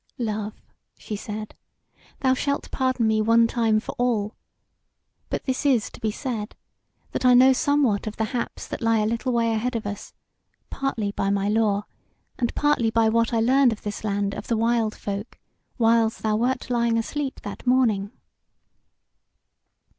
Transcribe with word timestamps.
"Love," 0.17 0.55
she 0.97 1.15
said, 1.15 1.53
"thou 2.21 2.33
shalt 2.33 2.71
pardon 2.71 3.05
me 3.07 3.21
one 3.21 3.45
time 3.45 3.79
for 3.79 3.91
all. 3.99 4.35
But 5.29 5.43
this 5.43 5.63
is 5.63 5.91
to 5.91 5.99
be 5.99 6.09
said, 6.09 6.55
that 7.11 7.23
I 7.23 7.35
know 7.35 7.53
somewhat 7.53 8.07
of 8.07 8.15
the 8.15 8.23
haps 8.33 8.67
that 8.69 8.81
lie 8.81 8.97
a 8.97 9.05
little 9.05 9.31
way 9.31 9.53
ahead 9.53 9.75
of 9.75 9.85
us; 9.85 10.13
partly 10.71 11.11
by 11.11 11.29
my 11.29 11.49
lore, 11.49 11.83
and 12.39 12.51
partly 12.55 12.89
by 12.89 13.09
what 13.09 13.31
I 13.31 13.41
learned 13.41 13.71
of 13.71 13.83
this 13.83 14.03
land 14.03 14.33
of 14.33 14.47
the 14.47 14.57
wild 14.57 14.95
folk 14.95 15.37
whiles 15.77 16.17
thou 16.17 16.35
wert 16.35 16.71
lying 16.71 16.97
asleep 16.97 17.41
that 17.41 17.67
morning." 17.67 18.09